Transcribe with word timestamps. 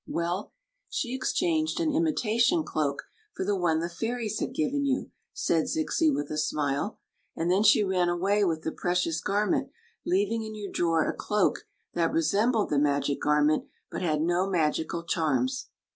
"Well, 0.07 0.51
she 0.89 1.13
exchanged 1.13 1.79
an 1.79 1.91
imitatio 1.93 2.61
i 2.61 2.63
cloak 2.65 3.03
for 3.35 3.45
the 3.45 3.55
one 3.55 3.81
the 3.81 3.87
fairies 3.87 4.39
had 4.39 4.51
given 4.55 4.83
you," 4.83 5.11
said 5.31 5.65
Zixi, 5.65 6.11
with 6.11 6.31
a 6.31 6.39
smile." 6.39 6.97
And 7.37 7.51
then 7.51 7.61
she 7.61 7.83
ran 7.83 8.09
away 8.09 8.43
with 8.43 8.63
the 8.63 8.71
precious 8.71 9.21
garment, 9.21 9.69
leaving 10.03 10.41
in 10.41 10.55
your 10.55 10.71
drawer 10.71 11.07
a 11.07 11.13
cloak 11.13 11.67
that 11.93 12.11
resembled 12.13 12.71
the 12.71 12.79
magic 12.79 13.21
garment 13.21 13.65
but 13.91 14.01
had 14.01 14.23
no 14.23 14.49
magical 14.49 15.03
charms." 15.03 15.67